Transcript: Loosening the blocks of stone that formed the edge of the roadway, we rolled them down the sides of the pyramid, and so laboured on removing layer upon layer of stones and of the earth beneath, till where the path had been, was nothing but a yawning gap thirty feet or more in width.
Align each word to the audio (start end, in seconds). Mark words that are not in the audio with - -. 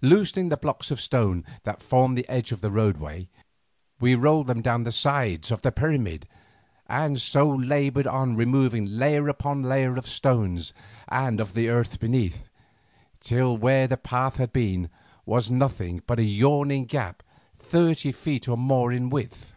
Loosening 0.00 0.48
the 0.48 0.56
blocks 0.56 0.90
of 0.90 0.98
stone 0.98 1.44
that 1.64 1.82
formed 1.82 2.16
the 2.16 2.26
edge 2.26 2.52
of 2.52 2.62
the 2.62 2.70
roadway, 2.70 3.28
we 4.00 4.14
rolled 4.14 4.46
them 4.46 4.62
down 4.62 4.84
the 4.84 4.90
sides 4.90 5.50
of 5.50 5.60
the 5.60 5.70
pyramid, 5.70 6.26
and 6.86 7.20
so 7.20 7.46
laboured 7.50 8.06
on 8.06 8.34
removing 8.34 8.86
layer 8.86 9.28
upon 9.28 9.62
layer 9.62 9.98
of 9.98 10.08
stones 10.08 10.72
and 11.08 11.38
of 11.38 11.52
the 11.52 11.68
earth 11.68 12.00
beneath, 12.00 12.48
till 13.20 13.58
where 13.58 13.86
the 13.86 13.98
path 13.98 14.36
had 14.36 14.54
been, 14.54 14.88
was 15.26 15.50
nothing 15.50 16.00
but 16.06 16.18
a 16.18 16.24
yawning 16.24 16.86
gap 16.86 17.22
thirty 17.54 18.10
feet 18.10 18.48
or 18.48 18.56
more 18.56 18.90
in 18.90 19.10
width. 19.10 19.54